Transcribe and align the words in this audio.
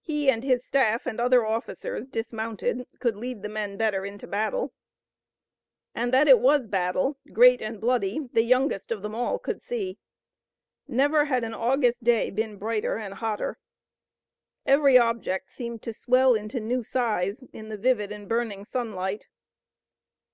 He 0.00 0.30
and 0.30 0.44
his 0.44 0.64
staff 0.64 1.04
and 1.06 1.20
other 1.20 1.44
officers, 1.44 2.08
dismounted, 2.08 2.86
could 3.00 3.14
lead 3.16 3.42
the 3.42 3.50
men 3.50 3.76
better 3.76 4.02
into 4.06 4.26
battle. 4.26 4.72
And 5.94 6.10
that 6.10 6.26
it 6.26 6.38
was 6.40 6.66
battle, 6.66 7.18
great 7.34 7.60
and 7.60 7.78
bloody, 7.78 8.28
the 8.32 8.40
youngest 8.44 8.90
of 8.90 9.02
them 9.02 9.14
all 9.14 9.38
could 9.38 9.60
see. 9.60 9.98
Never 10.86 11.26
had 11.26 11.44
an 11.44 11.52
August 11.52 12.02
day 12.02 12.30
been 12.30 12.56
brighter 12.56 12.96
and 12.96 13.12
hotter. 13.12 13.58
Every 14.64 14.96
object 14.96 15.50
seemed 15.50 15.82
to 15.82 15.92
swell 15.92 16.34
into 16.34 16.60
new 16.60 16.82
size 16.82 17.44
in 17.52 17.68
the 17.68 17.76
vivid 17.76 18.10
and 18.10 18.26
burning 18.26 18.64
sunlight. 18.64 19.26